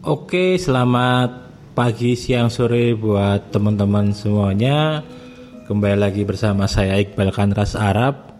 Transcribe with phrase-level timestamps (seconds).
[0.00, 5.04] Oke, selamat pagi, siang, sore buat teman-teman semuanya.
[5.68, 8.32] Kembali lagi bersama saya Iqbal Kanras Arab.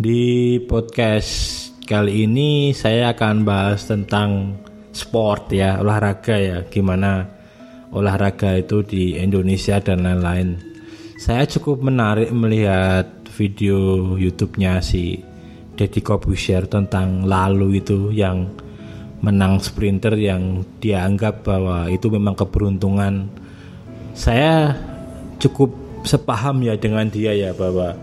[0.00, 4.56] Di podcast kali ini saya akan bahas tentang
[4.96, 7.36] sport ya, olahraga ya, gimana
[7.92, 10.56] olahraga itu di Indonesia dan lain-lain.
[11.20, 15.20] Saya cukup menarik melihat video YouTube-nya si
[15.76, 18.67] Deddy Kobusier tentang lalu itu yang
[19.18, 23.26] menang sprinter yang dia anggap bahwa itu memang keberuntungan.
[24.14, 24.74] Saya
[25.42, 25.74] cukup
[26.06, 27.98] sepaham ya dengan dia ya bahwa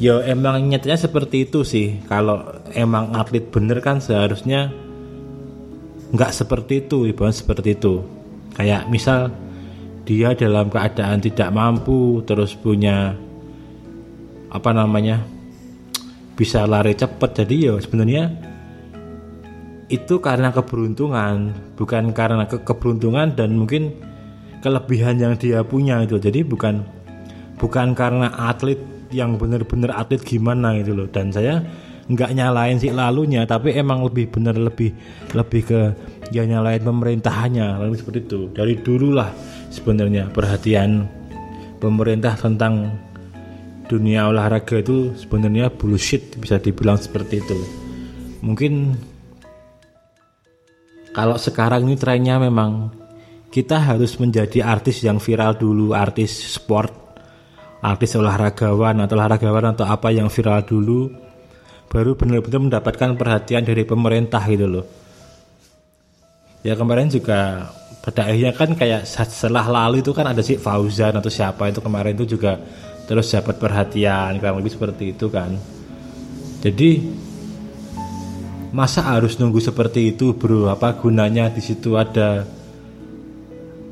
[0.00, 2.00] ya emang nyatanya seperti itu sih.
[2.08, 4.72] Kalau emang atlet bener kan seharusnya
[6.14, 8.04] nggak seperti itu, ibarat seperti itu.
[8.54, 9.34] Kayak misal
[10.04, 13.16] dia dalam keadaan tidak mampu terus punya
[14.52, 15.24] apa namanya
[16.36, 18.53] bisa lari cepat jadi ya sebenarnya
[19.92, 23.92] itu karena keberuntungan bukan karena ke keberuntungan dan mungkin
[24.64, 26.80] kelebihan yang dia punya itu jadi bukan
[27.60, 28.80] bukan karena atlet
[29.12, 31.08] yang benar-benar atlet gimana gitu loh.
[31.08, 31.60] Dan saya
[32.04, 34.92] nggak nyalain sih lalunya tapi emang lebih benar lebih
[35.32, 35.80] lebih ke
[36.32, 38.40] ya nyalain pemerintahannya lalu seperti itu.
[38.56, 39.30] Dari dulu lah
[39.68, 41.08] sebenarnya perhatian
[41.78, 42.96] pemerintah tentang
[43.84, 47.58] dunia olahraga itu sebenarnya bullshit bisa dibilang seperti itu.
[48.40, 48.96] Mungkin
[51.14, 52.90] kalau sekarang ini trennya memang
[53.54, 56.90] kita harus menjadi artis yang viral dulu, artis sport,
[57.78, 61.14] artis olahragawan atau olahragawan atau apa yang viral dulu,
[61.86, 64.86] baru benar-benar mendapatkan perhatian dari pemerintah gitu loh.
[66.66, 67.70] Ya kemarin juga
[68.02, 72.18] pada akhirnya kan kayak setelah lalu itu kan ada si Fauzan atau siapa itu kemarin
[72.18, 72.58] itu juga
[73.06, 75.54] terus dapat perhatian kurang lebih seperti itu kan.
[76.58, 76.90] Jadi
[78.74, 80.66] masa harus nunggu seperti itu bro?
[80.66, 82.42] Apa gunanya di situ ada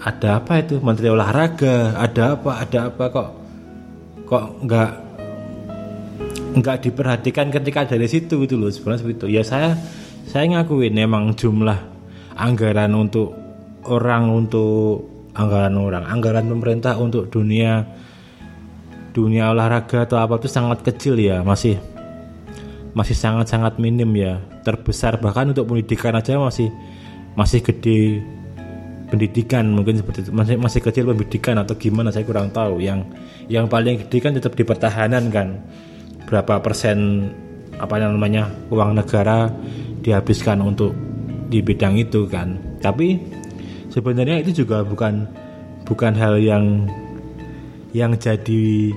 [0.03, 0.83] ada apa itu?
[0.83, 3.05] Menteri olahraga ada apa ada apa?
[3.07, 3.29] Kok
[4.27, 4.91] kok nggak
[6.59, 9.27] nggak diperhatikan ketika dari situ gitu loh sebenarnya seperti itu.
[9.31, 9.79] Ya saya
[10.27, 11.79] saya ngakuin memang jumlah
[12.35, 13.39] anggaran untuk
[13.87, 15.07] orang untuk
[15.39, 17.87] anggaran orang anggaran pemerintah untuk dunia
[19.13, 21.77] dunia olahraga atau apa itu sangat kecil ya masih
[22.93, 24.41] masih sangat-sangat minim ya.
[24.65, 26.69] Terbesar bahkan untuk pendidikan aja masih
[27.33, 28.21] masih gede
[29.09, 30.31] pendidikan mungkin seperti itu.
[30.33, 32.81] Masih masih kecil pendidikan atau gimana saya kurang tahu.
[32.81, 33.09] Yang
[33.49, 35.61] yang paling gede kan tetap di pertahanan kan.
[36.29, 37.29] Berapa persen
[37.77, 39.53] apa namanya uang negara
[40.05, 40.93] dihabiskan untuk
[41.49, 42.57] di bidang itu kan.
[42.81, 43.21] Tapi
[43.93, 45.29] sebenarnya itu juga bukan
[45.85, 46.89] bukan hal yang
[47.93, 48.93] yang jadi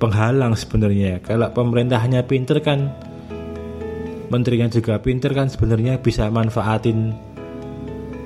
[0.00, 1.20] penghalang sebenarnya.
[1.20, 2.92] Kalau pemerintahnya pinter kan
[4.32, 7.12] menterinya juga pinter kan sebenarnya bisa manfaatin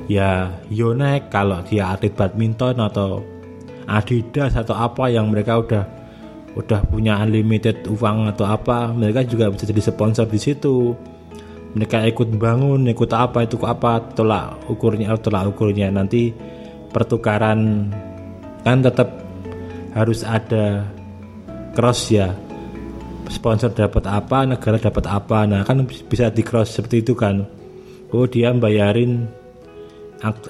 [0.08, 3.22] ya Yonek kalau dia atlet badminton atau
[3.88, 5.84] Adidas atau apa yang mereka udah
[6.60, 10.92] udah punya unlimited uang atau apa mereka juga bisa jadi sponsor di situ.
[11.72, 15.88] Mereka ikut bangun ikut apa itu apa tolak ukurnya tolak ukurnya.
[15.88, 16.36] Nanti
[16.92, 17.88] pertukaran
[18.60, 19.08] kan tetap
[19.96, 20.84] harus ada
[21.72, 22.36] cross ya
[23.28, 25.44] sponsor dapat apa negara dapat apa.
[25.44, 27.44] Nah kan bisa di cross seperti itu kan.
[28.12, 29.28] Oh dia bayarin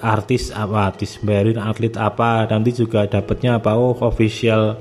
[0.01, 2.47] artis apa artis bayarin atlet apa.
[2.47, 3.75] Nanti juga dapatnya apa?
[3.75, 4.79] Oh official.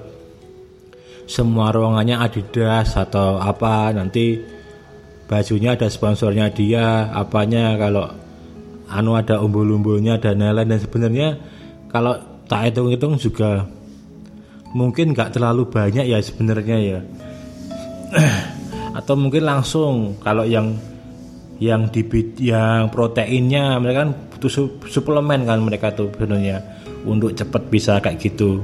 [1.29, 3.93] Semua ruangannya Adidas atau apa.
[3.93, 4.41] Nanti
[5.29, 7.77] bajunya ada sponsornya dia apanya.
[7.77, 8.09] Kalau
[8.89, 11.29] anu ada umbul-umbulnya dan lain-lain dan sebenarnya
[11.93, 12.17] kalau
[12.49, 13.69] tak hitung-hitung juga
[14.73, 16.99] mungkin nggak terlalu banyak ya sebenarnya ya
[18.99, 20.75] atau mungkin langsung kalau yang
[21.59, 22.07] yang di
[22.39, 24.51] yang proteinnya mereka kan butuh
[24.87, 26.63] suplemen kan mereka tuh sebenarnya.
[27.07, 28.63] Untuk cepat bisa kayak gitu.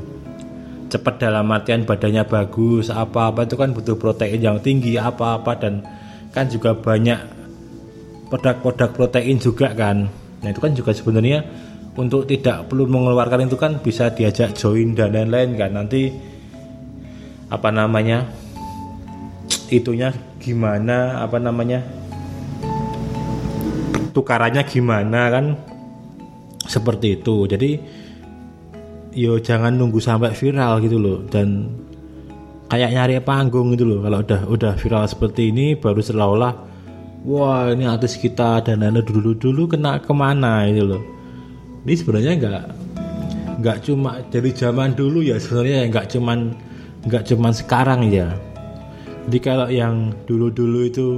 [0.90, 5.58] Cepat dalam artian badannya bagus apa apa itu kan butuh protein yang tinggi apa apa
[5.58, 5.82] dan
[6.34, 7.18] kan juga banyak
[8.30, 10.06] produk-produk protein juga kan.
[10.42, 11.46] Nah itu kan juga sebenarnya
[11.94, 15.70] untuk tidak perlu mengeluarkan itu kan bisa diajak join dan lain-lain kan.
[15.74, 16.10] Nanti
[17.50, 18.43] apa namanya
[19.72, 21.80] itunya gimana apa namanya
[24.14, 25.44] tukarannya gimana kan
[26.64, 27.44] seperti itu.
[27.50, 27.70] Jadi
[29.14, 31.18] yo jangan nunggu sampai viral gitu loh.
[31.26, 31.70] Dan
[32.70, 33.98] kayak nyari panggung gitu loh.
[34.04, 36.54] Kalau udah udah viral seperti ini baru seolah-olah
[37.24, 41.02] wah ini artis kita dan lain dulu dulu kena ke mana itu loh.
[41.84, 42.62] Ini sebenarnya nggak
[43.60, 46.38] nggak cuma dari zaman dulu ya sebenarnya nggak cuman
[47.04, 48.32] nggak cuman sekarang ya
[49.24, 51.16] jadi kalau yang dulu-dulu itu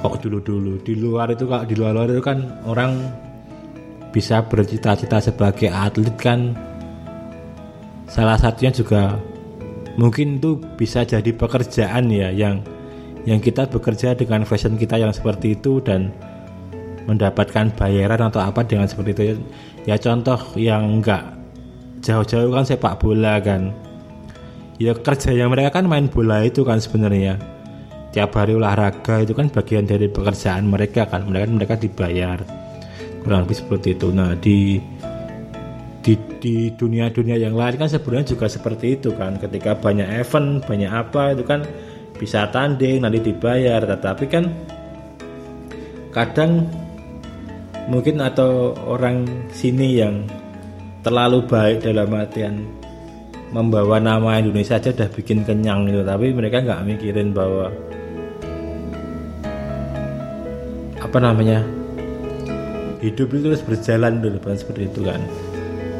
[0.00, 0.80] kok dulu-dulu?
[0.80, 2.96] Di luar itu kalau di luar-luar itu kan orang
[4.08, 6.56] bisa bercita-cita sebagai atlet kan.
[8.08, 9.20] Salah satunya juga
[10.00, 12.64] mungkin itu bisa jadi pekerjaan ya yang
[13.28, 16.08] yang kita bekerja dengan fashion kita yang seperti itu dan
[17.04, 19.22] mendapatkan bayaran atau apa dengan seperti itu.
[19.84, 21.36] Ya contoh yang enggak
[22.00, 23.76] jauh-jauh kan sepak bola kan
[24.76, 27.40] ya kerja yang mereka kan main bola itu kan sebenarnya.
[28.12, 31.28] Tiap hari olahraga itu kan bagian dari pekerjaan mereka kan.
[31.28, 32.40] Mereka mereka dibayar.
[33.20, 34.08] Kurang lebih seperti itu.
[34.08, 34.80] Nah di
[36.00, 39.36] di di dunia-dunia yang lain kan sebenarnya juga seperti itu kan.
[39.36, 41.60] Ketika banyak event banyak apa itu kan
[42.16, 43.84] bisa tanding nanti dibayar.
[43.84, 44.44] Tetapi kan
[46.16, 46.64] kadang
[47.92, 50.24] mungkin atau orang sini yang
[51.04, 52.64] terlalu baik dalam artian
[53.54, 56.02] membawa nama Indonesia aja udah bikin kenyang gitu.
[56.02, 57.70] Tapi mereka nggak mikirin bahwa
[60.98, 61.62] apa namanya
[62.98, 65.20] hidup itu terus berjalan dulu bukan seperti itu kan.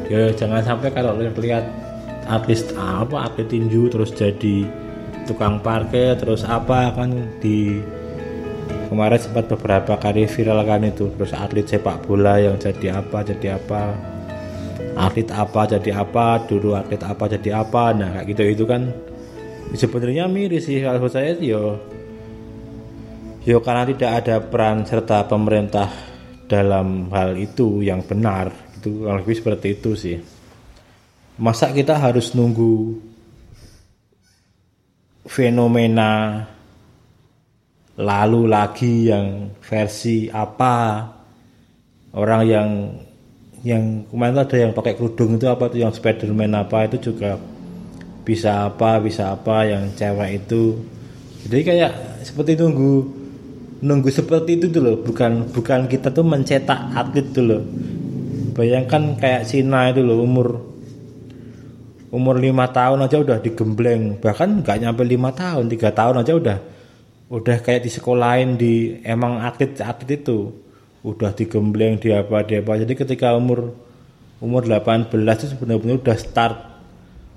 [0.06, 1.66] Ya jangan sampai kalau lihat
[2.26, 4.66] artis apa atlet tinju terus jadi
[5.26, 7.82] tukang parkir terus apa kan di
[8.87, 11.10] kemarin sempat beberapa kali viral kan itu.
[11.14, 14.15] Terus atlet sepak bola yang jadi apa jadi apa
[14.96, 18.82] atlet apa jadi apa dulu atlet apa jadi apa nah kayak gitu itu kan.
[19.76, 21.76] Sebenarnya miris sih kalau saya yo.
[23.46, 25.87] Yo karena tidak ada peran serta pemerintah
[26.50, 30.16] dalam hal itu yang benar itu lebih seperti itu sih.
[31.37, 32.96] Masa kita harus nunggu
[35.26, 36.46] fenomena
[37.99, 41.04] lalu lagi yang versi apa?
[42.16, 42.69] Orang yang
[43.66, 47.34] yang kemarin ada yang pakai kerudung itu apa tuh yang Spiderman apa itu juga
[48.22, 50.78] bisa apa bisa apa yang cewek itu.
[51.50, 51.92] Jadi kayak
[52.22, 52.94] seperti nunggu
[53.82, 57.66] nunggu seperti itu loh bukan bukan kita tuh mencetak atlet loh.
[58.54, 60.62] Bayangkan kayak Cina itu loh umur
[62.14, 64.22] umur lima tahun aja udah digembleng.
[64.22, 66.58] Bahkan nggak nyampe lima tahun tiga tahun aja udah
[67.34, 70.65] udah kayak di sekolahin di emang atlet atlet itu
[71.06, 73.70] udah digembleng di apa di apa jadi ketika umur
[74.40, 76.56] umur 18 itu benar-benar udah start.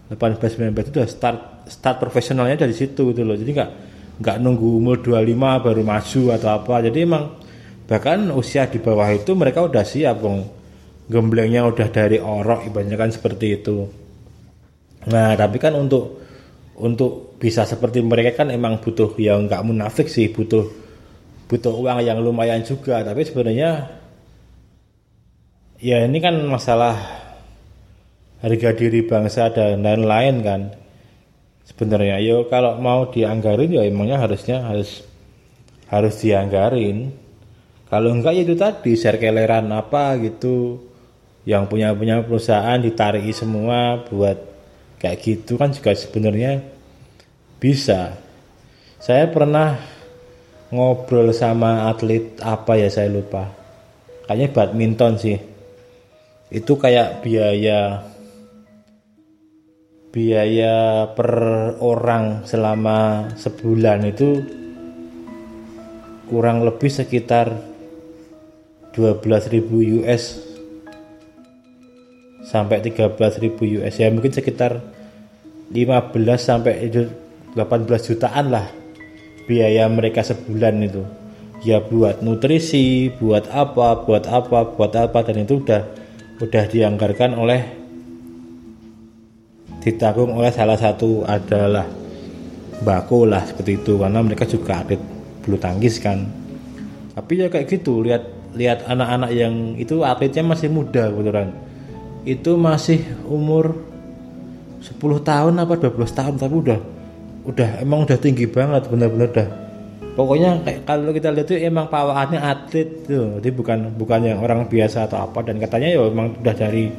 [0.09, 3.37] 18 19 itu udah start start profesionalnya dari situ gitu loh.
[3.37, 3.71] Jadi nggak
[4.19, 6.75] nggak nunggu umur 25 baru maju atau apa.
[6.89, 7.23] Jadi emang
[7.85, 10.49] bahkan usia di bawah itu mereka udah siap bong
[11.09, 13.85] gemblengnya udah dari orok ibaratnya kan seperti itu.
[15.09, 16.21] Nah, tapi kan untuk
[16.79, 20.88] untuk bisa seperti mereka kan emang butuh ya nggak munafik sih, butuh
[21.49, 23.01] butuh uang yang lumayan juga.
[23.01, 23.89] Tapi sebenarnya
[25.81, 26.95] ya ini kan masalah
[28.39, 30.61] harga diri bangsa dan lain-lain kan.
[31.65, 35.01] Sebenarnya yo kalau mau dianggarin ya emangnya harusnya harus
[35.89, 37.09] harus dianggarin.
[37.89, 40.77] Kalau enggak ya itu tadi serkeleran apa gitu
[41.49, 44.37] yang punya punya perusahaan ditarik semua buat
[45.01, 46.61] kayak gitu kan juga sebenarnya
[47.57, 48.13] bisa
[49.01, 49.79] saya pernah
[50.69, 53.49] ngobrol sama atlet apa ya saya lupa.
[54.29, 55.37] Kayaknya badminton sih.
[56.49, 58.05] Itu kayak biaya
[60.09, 61.33] biaya per
[61.85, 64.41] orang selama sebulan itu
[66.25, 67.53] kurang lebih sekitar
[68.93, 70.41] 12.000 US
[72.41, 74.81] sampai 13.000 US ya mungkin sekitar
[75.69, 77.53] 15 sampai 18
[78.09, 78.78] jutaan lah
[79.49, 81.01] biaya mereka sebulan itu.
[81.65, 85.81] Ya buat nutrisi buat apa buat apa buat apa dan itu udah
[86.39, 87.61] udah dianggarkan oleh
[89.81, 91.89] ditanggung oleh salah satu adalah
[92.85, 93.97] bako lah seperti itu.
[93.97, 95.01] Karena mereka juga atlet
[95.41, 96.29] bulu tangkis kan.
[97.17, 101.49] Tapi ya kayak gitu lihat lihat anak-anak yang itu atletnya masih muda kebetulan.
[102.23, 103.89] Itu masih umur
[104.79, 104.95] 10
[105.27, 106.98] tahun apa 12 tahun tapi udah
[107.47, 109.49] udah emang udah tinggi banget benar-benar udah.
[110.19, 113.39] Pokoknya kayak kalau kita lihat itu emang pawaannya atlet tuh.
[113.39, 115.39] Jadi bukan bukan yang orang biasa atau apa.
[115.47, 116.91] Dan katanya ya emang udah dari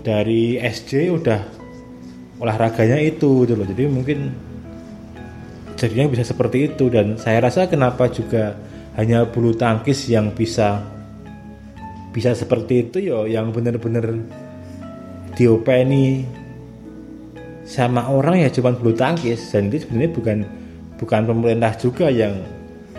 [0.00, 1.40] dari SJ udah
[2.40, 3.66] olahraganya itu gitu loh.
[3.68, 4.18] Jadi mungkin
[5.76, 6.88] jadinya bisa seperti itu.
[6.88, 8.56] Dan saya rasa kenapa juga
[8.96, 10.80] hanya bulu tangkis yang bisa
[12.10, 14.18] bisa seperti itu yo yang bener-bener
[15.38, 16.26] diopeni
[17.70, 19.54] sama orang ya cuma bulu tangkis.
[19.54, 20.38] Dan itu sebenarnya bukan
[20.98, 22.34] bukan pemerintah juga yang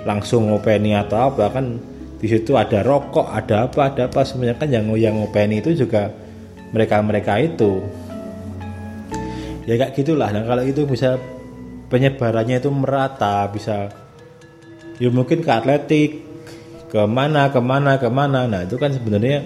[0.08, 1.78] langsung ngopeni atau apa kan
[2.18, 6.08] di situ ada rokok ada apa ada apa sebenarnya kan yang yang ngopeni itu juga
[6.72, 7.84] mereka mereka itu.
[9.68, 10.32] Ya kayak gitulah.
[10.32, 11.20] Nah kalau itu bisa
[11.92, 13.92] penyebarannya itu merata bisa
[14.98, 16.12] ya mungkin ke atletik
[16.88, 18.48] ke mana ke mana ke mana.
[18.48, 19.44] Nah itu kan sebenarnya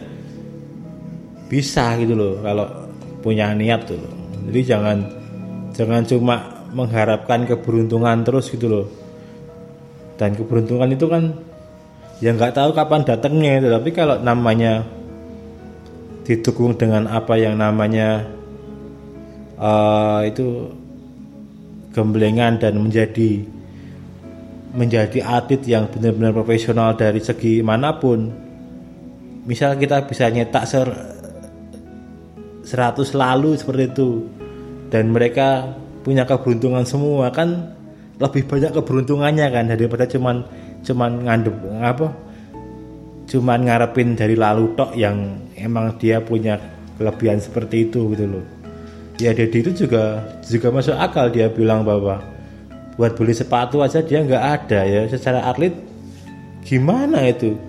[1.50, 2.68] bisa gitu loh kalau
[3.26, 4.98] punya niat tuh jadi jangan
[5.76, 6.36] jangan cuma
[6.76, 8.88] mengharapkan keberuntungan terus gitu loh.
[10.16, 11.24] Dan keberuntungan itu kan
[12.24, 14.88] ya nggak tahu kapan datangnya tapi kalau namanya
[16.24, 18.24] didukung dengan apa yang namanya
[19.60, 20.72] uh, itu
[21.92, 23.44] gemblengan dan menjadi
[24.76, 28.44] menjadi atlet yang benar-benar profesional dari segi mana pun.
[29.46, 30.90] Misal kita bisa nyetak ser
[32.66, 34.10] 100 lalu seperti itu
[34.96, 35.76] dan mereka
[36.08, 37.76] punya keberuntungan semua kan
[38.16, 40.48] lebih banyak keberuntungannya kan daripada cuman
[40.88, 42.16] cuman ngandep apa
[43.28, 46.56] cuman ngarepin dari lalu tok yang emang dia punya
[46.96, 48.46] kelebihan seperti itu gitu loh.
[49.20, 52.24] Ya Dedi itu juga juga masuk akal dia bilang bahwa
[52.96, 55.02] buat beli sepatu aja dia nggak ada ya.
[55.12, 55.76] Secara atlet
[56.64, 57.60] gimana itu?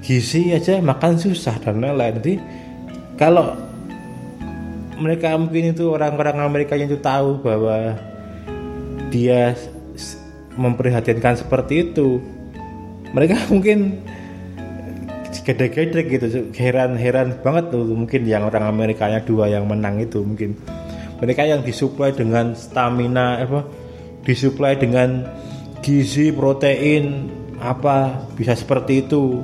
[0.00, 2.16] Gizi aja makan susah dan lain-lain.
[2.22, 2.34] Jadi
[3.20, 3.67] kalau
[4.98, 7.94] mereka mungkin itu orang-orang Amerika yang itu tahu bahwa
[9.14, 9.54] dia
[10.58, 12.18] memprihatinkan seperti itu.
[13.14, 14.02] Mereka mungkin
[15.48, 20.58] gede-gede gitu heran-heran banget tuh mungkin yang orang Amerika nya dua yang menang itu mungkin.
[21.18, 23.64] Mereka yang disuplai dengan stamina apa
[24.22, 25.24] disuplai dengan
[25.80, 29.40] gizi protein apa bisa seperti itu.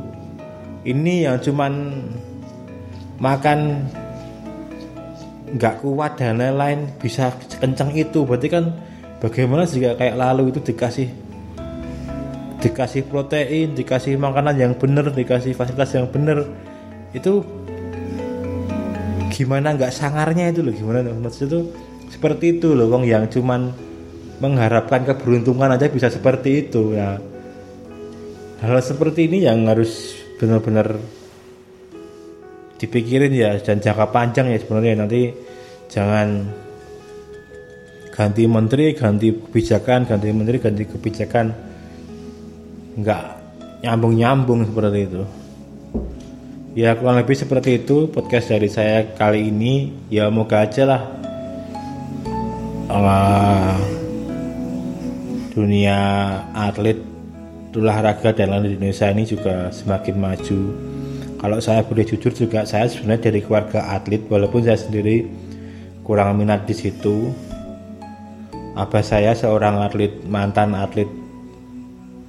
[0.84, 1.72] Ini yang cuman
[3.16, 3.88] makan
[5.44, 8.24] nggak kuat dan lain-lain bisa kencang itu.
[8.24, 8.72] Berarti kan
[9.20, 11.08] bagaimana jika kayak lalu itu dikasih
[12.64, 16.48] dikasih protein dikasih makanan yang benar dikasih fasilitas yang benar
[17.12, 17.44] itu
[19.28, 21.04] gimana nggak sangarnya itu loh gimana?
[21.12, 21.60] Maksud itu
[22.08, 23.74] seperti itu loh wong yang cuman
[24.40, 26.96] mengharapkan keberuntungan aja bisa seperti itu.
[26.96, 27.20] Ya
[28.64, 30.96] hal seperti ini yang harus benar-benar
[32.78, 34.94] dipikirin ya dan jangka panjang ya sebenarnya.
[35.04, 35.20] Nanti
[35.90, 36.28] jangan
[38.14, 41.46] ganti menteri ganti kebijakan ganti menteri ganti kebijakan.
[42.98, 43.22] Nggak
[43.82, 45.22] nyambung-nyambung seperti itu.
[46.74, 49.94] Ya kurang lebih seperti itu podcast dari saya kali ini.
[50.10, 51.02] Ya moga aja lah.
[52.94, 53.74] Uh,
[55.54, 55.98] dunia
[56.54, 56.98] atlet
[57.74, 60.60] olahraga dan lain di Indonesia ini juga semakin maju
[61.44, 65.28] kalau saya boleh jujur juga saya sebenarnya dari keluarga atlet walaupun saya sendiri
[66.00, 67.28] kurang minat di situ.
[68.72, 71.04] Abah saya seorang atlet mantan atlet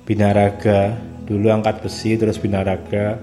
[0.04, 1.00] binaraga.
[1.24, 3.16] Dulu angkat besi terus binaraga.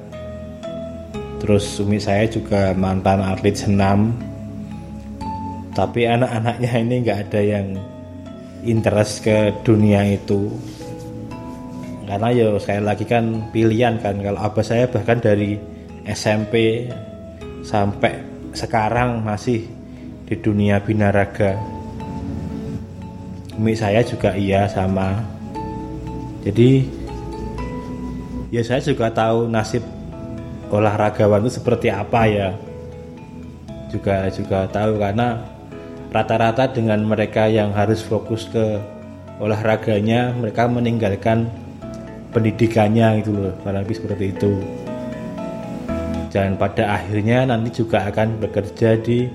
[1.44, 4.16] Terus umi saya juga mantan atlet senam.
[5.76, 7.76] Tapi anak-anaknya ini nggak ada yang
[8.64, 10.48] interest ke dunia itu.
[12.08, 14.16] Karena ya sekali lagi kan pilihan kan.
[14.24, 15.71] Kalau abah saya bahkan dari
[16.02, 16.86] SMP
[17.62, 18.18] sampai
[18.52, 19.64] sekarang masih
[20.26, 21.56] di dunia binaraga.
[23.54, 25.22] Umi saya juga iya sama.
[26.42, 26.88] Jadi
[28.50, 29.84] ya saya juga tahu nasib
[30.72, 32.50] olahragawan itu seperti apa ya.
[33.92, 35.38] Juga juga tahu karena
[36.12, 38.80] rata-rata dengan mereka yang harus fokus ke
[39.40, 41.48] olahraganya mereka meninggalkan
[42.32, 44.52] pendidikannya gitu loh kurang lebih seperti itu
[46.32, 49.28] dan pada akhirnya nanti juga akan bekerja di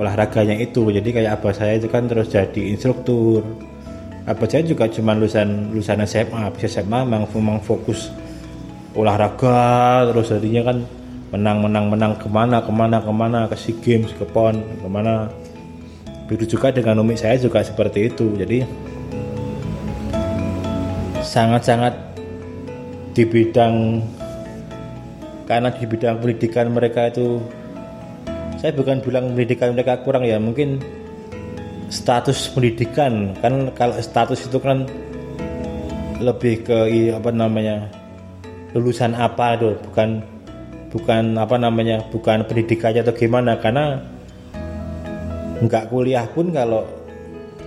[0.00, 0.88] olahraganya itu.
[0.88, 3.44] Jadi kayak abah saya itu kan terus jadi instruktur.
[4.24, 8.08] Apa saya juga cuma lulusan lulusan SMA bisa SMA memang, memang fokus
[8.96, 10.08] olahraga.
[10.08, 10.78] Terus jadinya kan
[11.36, 14.88] menang menang menang ke mana ke mana ke mana ke sea games ke pon ke
[14.88, 15.28] mana.
[16.26, 18.32] Begitu juga dengan umi saya juga seperti itu.
[18.40, 18.64] Jadi
[21.20, 21.92] sangat-sangat
[23.12, 24.00] di bidang
[25.46, 27.38] karena di bidang pendidikan mereka itu
[28.58, 30.82] saya bukan bilang pendidikan mereka kurang ya mungkin
[31.88, 34.90] status pendidikan kan kalau status itu kan
[36.18, 36.78] lebih ke
[37.14, 37.86] apa namanya
[38.74, 40.20] lulusan apa tuh bukan
[40.90, 44.00] bukan apa namanya bukan pendidikannya atau gimana karena
[45.62, 46.84] nggak kuliah pun kalau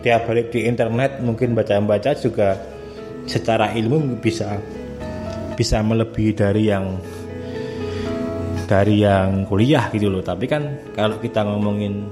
[0.01, 2.59] tiap balik di internet mungkin baca-baca juga
[3.29, 4.57] secara ilmu bisa
[5.53, 6.97] bisa melebihi dari yang
[8.69, 10.21] dari yang kuliah gitu loh.
[10.21, 12.05] Tapi kan kalau kita ngomongin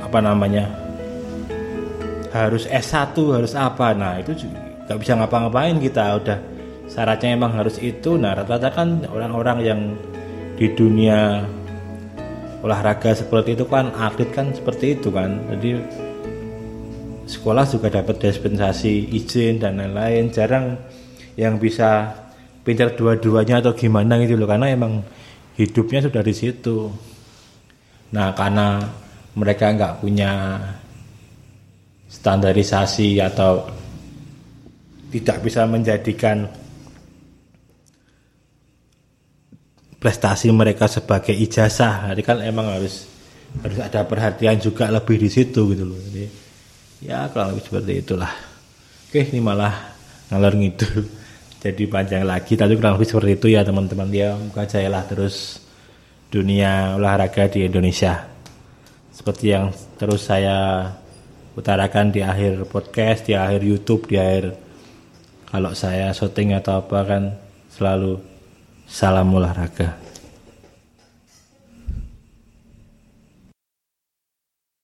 [0.00, 0.64] apa namanya
[2.32, 4.32] harus S1 harus apa nah itu
[4.88, 6.16] nggak bisa ngapa-ngapain kita.
[6.16, 6.38] Udah
[6.88, 8.16] syaratnya emang harus itu.
[8.16, 9.80] Nah rata-rata kan orang-orang yang
[10.56, 11.44] di dunia
[12.64, 15.36] olahraga seperti itu kan atlet kan seperti itu kan.
[15.52, 15.70] Jadi
[17.28, 20.32] sekolah juga dapat dispensasi izin dan lain-lain.
[20.32, 20.80] Jarang
[21.36, 22.16] yang bisa
[22.64, 24.48] pintar dua-duanya atau gimana gitu loh.
[24.48, 25.04] Karena emang
[25.56, 26.88] hidupnya sudah di situ.
[28.12, 28.80] Nah karena
[29.32, 30.60] mereka nggak punya
[32.12, 33.64] standarisasi atau
[35.12, 36.48] tidak bisa menjadikan
[39.96, 42.12] prestasi mereka sebagai ijazah.
[42.12, 43.08] Jadi kan emang harus
[43.60, 46.00] harus ada perhatian juga lebih di situ gitu loh.
[46.10, 46.24] Jadi
[47.04, 48.32] ya kurang lebih seperti itulah.
[49.08, 49.92] Oke ini malah
[50.32, 51.21] ngalor ngidul
[51.62, 54.10] jadi panjang lagi tapi kurang lebih seperti itu ya teman-teman.
[54.10, 55.62] Dia muka lah terus
[56.26, 58.26] dunia olahraga di Indonesia.
[59.14, 60.90] Seperti yang terus saya
[61.54, 64.56] utarakan di akhir podcast di akhir YouTube di akhir
[65.52, 67.22] kalau saya syuting atau apa kan
[67.68, 68.16] selalu
[68.88, 70.11] salam olahraga